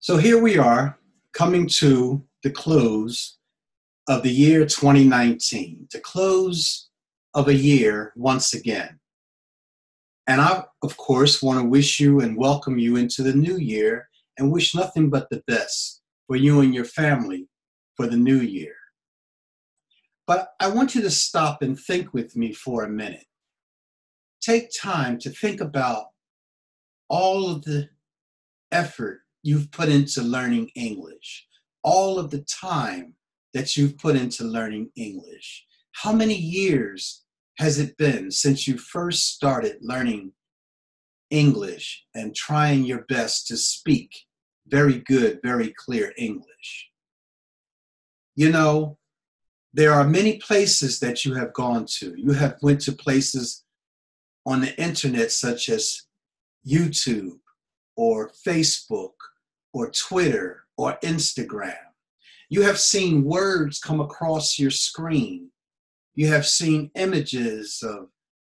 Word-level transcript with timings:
So 0.00 0.16
here 0.16 0.40
we 0.42 0.58
are 0.58 0.98
coming 1.32 1.68
to 1.78 2.24
the 2.42 2.50
close 2.50 3.38
of 4.08 4.22
the 4.22 4.30
year 4.30 4.66
2019, 4.66 5.88
the 5.92 6.00
close 6.00 6.88
of 7.34 7.48
a 7.48 7.54
year 7.54 8.12
once 8.16 8.52
again. 8.52 8.98
And 10.26 10.40
I, 10.40 10.64
of 10.82 10.96
course, 10.96 11.42
want 11.42 11.60
to 11.60 11.64
wish 11.64 12.00
you 12.00 12.20
and 12.20 12.36
welcome 12.36 12.78
you 12.78 12.96
into 12.96 13.22
the 13.22 13.34
new 13.34 13.56
year 13.58 14.08
and 14.38 14.50
wish 14.50 14.74
nothing 14.74 15.08
but 15.10 15.28
the 15.30 15.42
best 15.46 16.02
for 16.26 16.36
you 16.36 16.60
and 16.60 16.74
your 16.74 16.84
family 16.84 17.48
for 17.96 18.06
the 18.06 18.16
new 18.16 18.40
year. 18.40 18.74
But 20.26 20.48
I 20.60 20.68
want 20.68 20.94
you 20.94 21.02
to 21.02 21.10
stop 21.10 21.62
and 21.62 21.78
think 21.78 22.14
with 22.14 22.36
me 22.36 22.52
for 22.52 22.84
a 22.84 22.88
minute. 22.88 23.26
Take 24.40 24.70
time 24.76 25.18
to 25.20 25.30
think 25.30 25.60
about 25.60 26.06
all 27.12 27.50
of 27.50 27.62
the 27.62 27.90
effort 28.72 29.20
you've 29.42 29.70
put 29.70 29.90
into 29.90 30.22
learning 30.22 30.70
English, 30.74 31.46
all 31.84 32.18
of 32.18 32.30
the 32.30 32.40
time 32.44 33.14
that 33.52 33.76
you've 33.76 33.98
put 33.98 34.16
into 34.16 34.44
learning 34.44 34.90
English. 34.96 35.66
How 35.92 36.12
many 36.12 36.34
years 36.34 37.22
has 37.58 37.78
it 37.78 37.98
been 37.98 38.30
since 38.30 38.66
you 38.66 38.78
first 38.78 39.34
started 39.34 39.76
learning 39.82 40.32
English 41.28 42.02
and 42.14 42.34
trying 42.34 42.84
your 42.84 43.04
best 43.10 43.46
to 43.48 43.58
speak 43.58 44.10
very 44.66 44.98
good, 45.00 45.38
very 45.44 45.74
clear 45.76 46.14
English? 46.16 46.88
You 48.36 48.50
know, 48.50 48.96
there 49.74 49.92
are 49.92 50.08
many 50.08 50.38
places 50.38 50.98
that 51.00 51.26
you 51.26 51.34
have 51.34 51.52
gone 51.52 51.84
to. 51.98 52.14
You 52.16 52.32
have 52.32 52.56
went 52.62 52.80
to 52.82 52.92
places 52.92 53.64
on 54.46 54.62
the 54.62 54.74
internet 54.82 55.30
such 55.30 55.68
as 55.68 56.06
YouTube 56.66 57.38
or 57.96 58.30
Facebook 58.46 59.12
or 59.72 59.90
Twitter 59.90 60.64
or 60.76 60.98
Instagram. 61.02 61.76
You 62.48 62.62
have 62.62 62.78
seen 62.78 63.24
words 63.24 63.78
come 63.78 64.00
across 64.00 64.58
your 64.58 64.70
screen. 64.70 65.50
You 66.14 66.28
have 66.28 66.46
seen 66.46 66.90
images 66.94 67.82
of 67.82 68.08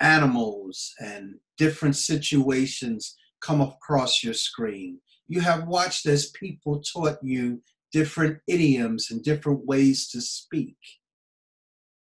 animals 0.00 0.92
and 0.98 1.36
different 1.56 1.96
situations 1.96 3.16
come 3.40 3.60
across 3.60 4.24
your 4.24 4.34
screen. 4.34 4.98
You 5.28 5.40
have 5.40 5.68
watched 5.68 6.06
as 6.06 6.30
people 6.30 6.82
taught 6.82 7.18
you 7.22 7.62
different 7.92 8.38
idioms 8.48 9.10
and 9.10 9.22
different 9.22 9.64
ways 9.64 10.08
to 10.08 10.20
speak 10.20 10.76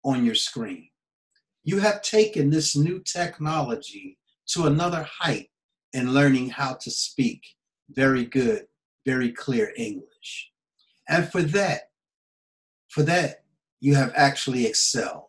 on 0.04 0.24
your 0.24 0.34
screen. 0.34 0.90
You 1.64 1.78
have 1.80 2.02
taken 2.02 2.50
this 2.50 2.76
new 2.76 3.00
technology 3.00 4.18
to 4.48 4.66
another 4.66 5.08
height 5.20 5.48
in 5.98 6.14
learning 6.14 6.48
how 6.48 6.74
to 6.74 6.90
speak 6.92 7.42
very 7.90 8.24
good, 8.24 8.66
very 9.04 9.32
clear 9.32 9.72
English. 9.76 10.52
And 11.08 11.28
for 11.30 11.42
that, 11.42 11.90
for 12.88 13.02
that, 13.02 13.42
you 13.80 13.96
have 13.96 14.12
actually 14.14 14.64
excelled. 14.64 15.24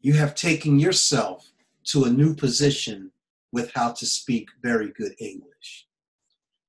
You 0.00 0.14
have 0.14 0.34
taken 0.34 0.80
yourself 0.80 1.52
to 1.90 2.04
a 2.04 2.10
new 2.10 2.34
position 2.34 3.12
with 3.52 3.70
how 3.74 3.92
to 3.92 4.04
speak 4.04 4.48
very 4.62 4.90
good 4.98 5.14
English. 5.20 5.86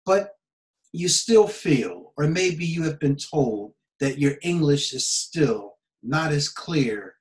But 0.06 0.36
you 0.92 1.08
still 1.08 1.48
feel, 1.48 2.14
or 2.16 2.28
maybe 2.28 2.66
you 2.66 2.84
have 2.84 3.00
been 3.00 3.18
told, 3.18 3.74
that 4.00 4.20
your 4.20 4.36
English 4.44 4.94
is 4.94 5.06
still 5.08 5.78
not 6.04 6.32
as 6.32 6.48
clear 6.48 7.16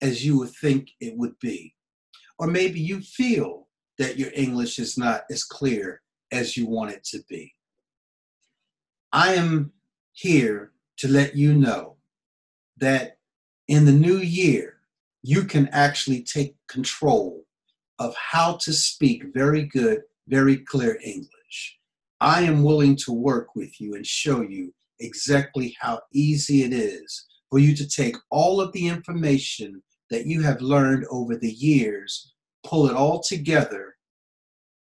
as 0.00 0.24
you 0.24 0.38
would 0.38 0.54
think 0.60 0.90
it 1.00 1.16
would 1.16 1.38
be. 1.40 1.74
Or 2.38 2.46
maybe 2.46 2.80
you 2.80 3.00
feel 3.00 3.63
that 3.98 4.18
your 4.18 4.30
English 4.34 4.78
is 4.78 4.98
not 4.98 5.24
as 5.30 5.44
clear 5.44 6.02
as 6.32 6.56
you 6.56 6.66
want 6.66 6.90
it 6.90 7.04
to 7.04 7.20
be. 7.28 7.54
I 9.12 9.34
am 9.34 9.72
here 10.12 10.72
to 10.98 11.08
let 11.08 11.36
you 11.36 11.54
know 11.54 11.96
that 12.78 13.18
in 13.68 13.84
the 13.84 13.92
new 13.92 14.18
year, 14.18 14.78
you 15.22 15.44
can 15.44 15.68
actually 15.68 16.22
take 16.22 16.56
control 16.68 17.44
of 17.98 18.14
how 18.16 18.56
to 18.56 18.72
speak 18.72 19.24
very 19.32 19.62
good, 19.62 20.02
very 20.28 20.58
clear 20.58 20.98
English. 21.02 21.78
I 22.20 22.42
am 22.42 22.62
willing 22.62 22.96
to 22.96 23.12
work 23.12 23.54
with 23.54 23.80
you 23.80 23.94
and 23.94 24.06
show 24.06 24.42
you 24.42 24.74
exactly 25.00 25.76
how 25.80 26.00
easy 26.12 26.62
it 26.62 26.72
is 26.72 27.26
for 27.50 27.58
you 27.58 27.74
to 27.76 27.88
take 27.88 28.16
all 28.30 28.60
of 28.60 28.72
the 28.72 28.88
information 28.88 29.82
that 30.10 30.26
you 30.26 30.42
have 30.42 30.60
learned 30.60 31.06
over 31.10 31.36
the 31.36 31.52
years, 31.52 32.33
pull 32.64 32.86
it 32.86 32.94
all 32.94 33.20
together 33.20 33.96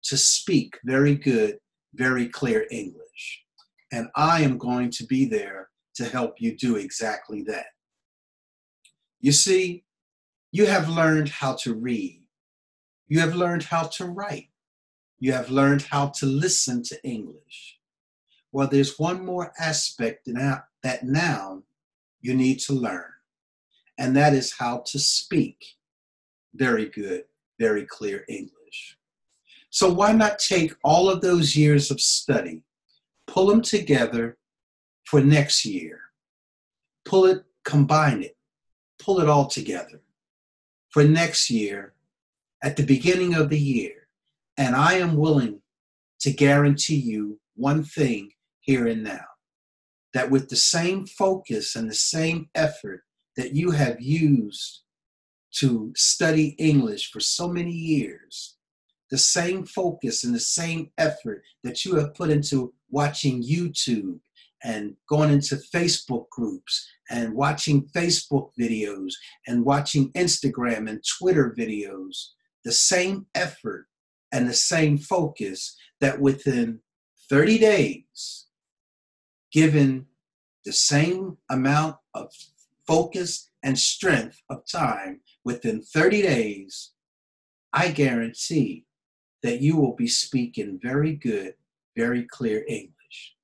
to 0.05 0.17
speak 0.17 0.79
very 0.85 1.15
good, 1.15 1.59
very 1.95 2.29
clear 2.29 2.67
English. 2.71 3.45
And 3.93 4.09
I 4.15 4.43
am 4.43 4.59
going 4.59 4.91
to 4.93 5.07
be 5.07 5.25
there 5.25 5.71
to 5.95 6.05
help 6.05 6.35
you 6.39 6.57
do 6.57 6.77
exactly 6.77 7.43
that. 7.45 7.67
You 9.21 9.33
see, 9.33 9.85
you 10.53 10.67
have 10.67 10.89
learned 10.89 11.29
how 11.29 11.55
to 11.63 11.75
read. 11.75 12.23
You 13.09 13.21
have 13.21 13.35
learned 13.35 13.65
how 13.65 13.85
to 13.85 14.05
write. 14.05 14.51
You 15.19 15.33
have 15.33 15.51
learned 15.51 15.83
how 15.83 16.09
to 16.19 16.27
listen 16.27 16.83
to 16.85 17.05
English. 17.05 17.79
Well, 18.53 18.69
there's 18.69 18.99
one 18.99 19.25
more 19.25 19.53
aspect 19.59 20.27
that 20.27 21.03
now 21.03 21.63
you 22.21 22.35
need 22.35 22.61
to 22.61 22.73
learn, 22.73 23.11
and 23.99 24.17
that 24.17 24.33
is 24.33 24.55
how 24.59 24.85
to 24.87 24.99
speak 24.99 25.65
very 26.55 26.87
good, 26.87 27.25
very 27.59 27.87
clear 27.87 28.25
English. 28.29 28.97
So, 29.71 29.93
why 29.93 30.13
not 30.13 30.39
take 30.39 30.75
all 30.83 31.09
of 31.09 31.21
those 31.21 31.57
years 31.57 31.91
of 31.91 32.01
study, 32.01 32.63
pull 33.27 33.47
them 33.47 33.63
together 33.63 34.39
for 35.05 35.21
next 35.21 35.65
year? 35.65 36.01
Pull 37.05 37.27
it, 37.27 37.45
combine 37.65 38.23
it, 38.23 38.37
pull 38.99 39.21
it 39.21 39.29
all 39.29 39.47
together 39.47 40.01
for 40.91 41.05
next 41.05 41.51
year 41.51 41.95
at 42.63 42.77
the 42.77 42.83
beginning 42.83 43.35
of 43.35 43.51
the 43.51 43.59
year. 43.59 44.09
And 44.57 44.75
I 44.75 44.95
am 44.95 45.17
willing 45.17 45.61
to 46.21 46.33
guarantee 46.33 46.97
you 46.97 47.39
one 47.55 47.85
thing 47.85 48.31
here 48.61 48.87
and 48.87 49.05
now 49.05 49.25
that 50.15 50.31
with 50.31 50.49
the 50.49 50.57
same 50.57 51.07
focus 51.07 51.77
and 51.77 51.89
the 51.89 51.95
same 51.95 52.49
effort 52.55 53.03
that 53.37 53.55
you 53.55 53.71
have 53.71 54.01
used 54.01 54.83
to 55.61 55.93
study 55.97 56.55
English 56.59 57.11
for 57.11 57.21
so 57.21 57.49
many 57.49 57.73
years, 57.73 58.57
the 59.11 59.19
same 59.19 59.65
focus 59.65 60.25
and 60.25 60.35
the 60.35 60.41
same 60.41 60.91
effort 60.99 61.43
that 61.65 61.85
you 61.85 61.97
have 61.97 62.15
put 62.15 62.31
into 62.31 62.73
watching 62.91 63.43
YouTube 63.43 64.21
and 64.65 64.95
going 65.09 65.31
into 65.31 65.57
Facebook 65.75 66.29
groups 66.31 66.89
and 67.11 67.35
watching 67.35 67.89
Facebook 67.89 68.51
videos 68.59 69.13
and 69.47 69.65
watching 69.65 70.13
Instagram 70.13 70.89
and 70.89 71.03
Twitter 71.19 71.55
videos, 71.57 72.31
the 72.65 72.73
same 72.73 73.27
effort 73.35 73.87
and 74.33 74.49
the 74.49 74.55
same 74.55 74.99
focus 74.99 75.77
that 76.01 76.21
within 76.21 76.81
30 77.31 77.59
days, 77.59 78.47
given 79.53 80.07
the 80.65 80.73
same 80.73 81.39
amount 81.51 81.97
of 82.15 82.31
focus 82.89 83.51
and 83.63 83.79
strength 83.79 84.43
of 84.51 84.63
time, 84.67 85.21
within 85.45 85.83
30 85.83 86.23
days, 86.23 86.93
I 87.73 87.91
guarantee 87.91 88.87
that 89.43 89.61
you 89.61 89.77
will 89.77 89.95
be 89.95 90.09
speaking 90.09 90.81
very 90.83 91.15
good, 91.15 91.55
very 91.97 92.25
clear 92.25 92.65
English. 92.67 93.35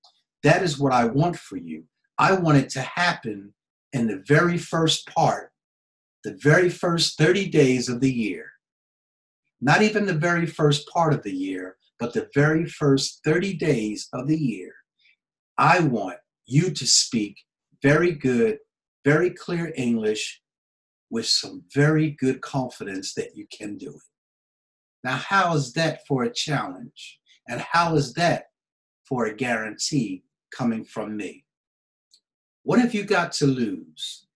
That 0.43 0.63
is 0.63 0.79
what 0.79 0.93
I 0.93 1.05
want 1.05 1.37
for 1.37 1.57
you. 1.57 1.85
I 2.19 2.33
want 2.33 2.59
it 2.59 2.71
to 2.71 2.81
happen 2.81 3.53
in 3.93 4.07
the 4.07 4.25
very 4.27 4.57
first 4.57 5.07
part, 5.15 5.53
the 6.25 6.37
very 6.43 6.71
first 6.71 7.19
30 7.19 7.49
days 7.51 7.89
of 7.89 8.01
the 8.01 8.13
year. 8.13 8.47
Not 9.61 9.83
even 9.83 10.07
the 10.07 10.15
very 10.15 10.47
first 10.47 10.89
part 10.89 11.13
of 11.13 11.23
the 11.23 11.33
year, 11.33 11.77
but 11.99 12.13
the 12.13 12.29
very 12.35 12.67
first 12.67 13.21
30 13.25 13.55
days 13.55 14.09
of 14.13 14.27
the 14.27 14.39
year. 14.39 14.73
I 15.59 15.81
want 15.81 16.19
you 16.47 16.71
to 16.71 16.87
speak 16.87 17.37
very 17.83 18.13
good, 18.13 18.59
very 19.05 19.31
clear 19.31 19.73
English 19.77 20.41
with 21.11 21.27
some 21.27 21.65
very 21.73 22.11
good 22.11 22.41
confidence 22.41 23.15
that 23.15 23.37
you 23.37 23.47
can 23.57 23.77
do 23.77 23.91
it. 23.91 24.03
Now, 25.03 25.17
how 25.17 25.55
is 25.55 25.73
that 25.75 26.01
for 26.09 26.25
a 26.25 26.33
challenge? 26.33 27.21
And 27.47 27.61
how 27.61 27.95
is 27.95 28.15
that 28.15 28.47
for 29.07 29.27
a 29.27 29.35
guarantee 29.35 30.25
coming 30.55 30.85
from 30.85 31.17
me. 31.17 31.45
What 32.63 32.81
have 32.81 32.95
you 32.95 33.05
got 33.05 33.33
to 33.33 33.47
lose? 33.47 34.27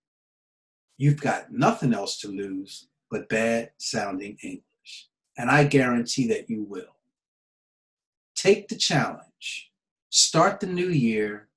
You've 0.98 1.20
got 1.20 1.52
nothing 1.52 1.94
else 1.94 2.18
to 2.20 2.28
lose 2.28 2.88
but 3.10 3.28
bad 3.28 3.70
sounding 3.78 4.36
English. 4.42 5.08
And 5.38 5.50
I 5.50 5.64
guarantee 5.64 6.26
that 6.28 6.50
you 6.50 6.64
will. 6.64 6.96
Take 8.34 8.68
the 8.68 8.76
challenge. 8.76 9.70
Start 10.10 10.60
the 10.60 10.66
new 10.66 10.88
year 10.88 11.48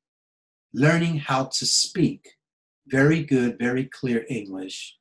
learning 0.74 1.18
how 1.18 1.46
to 1.46 1.66
speak 1.66 2.36
very 2.88 3.24
good, 3.24 3.58
very 3.60 3.86
clear 3.86 4.26
English 4.30 4.98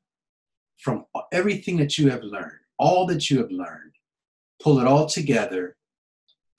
from 0.79 1.05
everything 1.33 1.77
that 1.79 1.99
you 1.99 2.11
have 2.11 2.23
learned, 2.23 2.61
all 2.79 3.07
that 3.07 3.31
you 3.31 3.39
have 3.39 3.51
learned. 3.51 3.93
Pull 4.63 4.79
it 4.79 4.87
all 4.87 5.07
together 5.07 5.77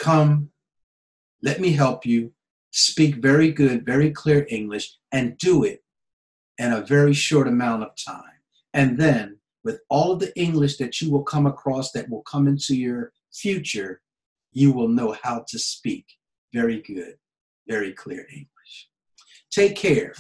come, 0.02 0.50
let 1.44 1.62
me 1.62 1.72
help 1.72 2.06
you, 2.06 2.34
speak 2.72 3.16
very 3.16 3.52
good, 3.52 3.86
very 3.86 4.12
clear 4.12 4.48
English, 4.50 4.98
and 5.12 5.38
do 5.38 5.64
it 5.64 5.84
in 6.58 6.74
a 6.74 6.82
very 6.82 7.14
short 7.14 7.48
amount 7.48 7.84
of 7.84 7.90
time. 7.96 8.40
And 8.74 8.98
then, 8.98 9.38
with 9.64 9.82
all 9.90 10.12
of 10.12 10.20
the 10.20 10.36
English 10.40 10.78
that 10.78 11.00
you 11.02 11.12
will 11.12 11.24
come 11.24 11.46
across 11.46 11.92
that 11.92 12.10
will 12.10 12.24
come 12.24 12.48
into 12.48 12.76
your 12.76 13.12
future, 13.32 14.02
you 14.52 14.72
will 14.72 14.88
know 14.88 15.16
how 15.22 15.46
to 15.48 15.60
speak 15.60 16.06
very 16.52 16.82
good, 16.82 17.16
very 17.68 17.94
clear 17.94 18.26
English. 18.32 18.90
Take 19.52 19.76
care. 19.76 20.14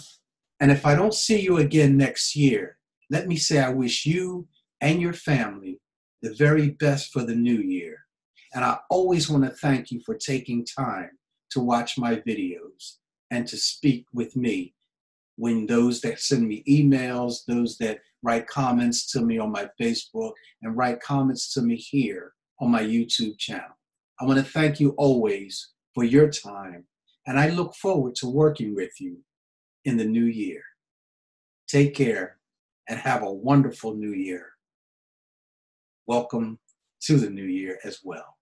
And 0.61 0.71
if 0.71 0.85
I 0.85 0.93
don't 0.93 1.13
see 1.13 1.41
you 1.41 1.57
again 1.57 1.97
next 1.97 2.35
year, 2.35 2.77
let 3.09 3.27
me 3.27 3.35
say 3.35 3.59
I 3.59 3.69
wish 3.69 4.05
you 4.05 4.47
and 4.79 5.01
your 5.01 5.13
family 5.13 5.81
the 6.21 6.35
very 6.35 6.69
best 6.69 7.11
for 7.11 7.23
the 7.23 7.35
new 7.35 7.57
year. 7.57 7.97
And 8.53 8.63
I 8.63 8.77
always 8.91 9.27
want 9.27 9.43
to 9.43 9.49
thank 9.49 9.89
you 9.89 10.01
for 10.05 10.15
taking 10.15 10.63
time 10.63 11.09
to 11.49 11.59
watch 11.59 11.97
my 11.97 12.17
videos 12.17 12.97
and 13.31 13.47
to 13.47 13.57
speak 13.57 14.05
with 14.13 14.35
me 14.35 14.75
when 15.35 15.65
those 15.65 15.99
that 16.01 16.19
send 16.19 16.47
me 16.47 16.63
emails, 16.69 17.39
those 17.47 17.77
that 17.79 17.99
write 18.21 18.45
comments 18.45 19.11
to 19.13 19.21
me 19.21 19.39
on 19.39 19.51
my 19.51 19.67
Facebook, 19.81 20.33
and 20.61 20.77
write 20.77 21.01
comments 21.01 21.51
to 21.55 21.63
me 21.63 21.75
here 21.75 22.33
on 22.59 22.69
my 22.69 22.83
YouTube 22.83 23.35
channel. 23.39 23.75
I 24.19 24.25
want 24.25 24.37
to 24.37 24.45
thank 24.45 24.79
you 24.79 24.91
always 24.91 25.71
for 25.95 26.03
your 26.03 26.29
time, 26.29 26.85
and 27.25 27.39
I 27.39 27.49
look 27.49 27.73
forward 27.73 28.13
to 28.15 28.29
working 28.29 28.75
with 28.75 28.91
you 28.99 29.17
in 29.85 29.97
the 29.97 30.05
new 30.05 30.25
year. 30.25 30.61
Take 31.67 31.95
care 31.95 32.37
and 32.87 32.99
have 32.99 33.23
a 33.23 33.31
wonderful 33.31 33.95
new 33.95 34.13
year. 34.13 34.53
Welcome 36.07 36.59
to 37.03 37.17
the 37.17 37.29
new 37.29 37.45
year 37.45 37.79
as 37.83 37.99
well. 38.03 38.37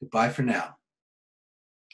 Goodbye 0.00 0.30
for 0.30 0.42
now. 0.42 0.76